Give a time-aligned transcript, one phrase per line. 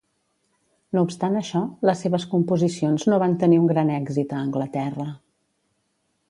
[0.97, 5.07] No obstant això, les seves composicions no van tenir un gran èxit a Anglaterra.